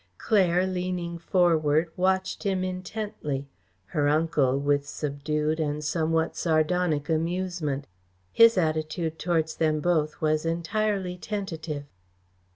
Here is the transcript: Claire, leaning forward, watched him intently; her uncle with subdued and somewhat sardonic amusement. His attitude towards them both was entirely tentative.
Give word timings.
Claire, 0.17 0.65
leaning 0.65 1.19
forward, 1.19 1.91
watched 1.95 2.41
him 2.41 2.63
intently; 2.63 3.47
her 3.85 4.07
uncle 4.07 4.57
with 4.57 4.83
subdued 4.87 5.59
and 5.59 5.83
somewhat 5.83 6.35
sardonic 6.35 7.07
amusement. 7.07 7.85
His 8.31 8.57
attitude 8.57 9.19
towards 9.19 9.57
them 9.57 9.79
both 9.79 10.19
was 10.19 10.43
entirely 10.43 11.19
tentative. 11.19 11.85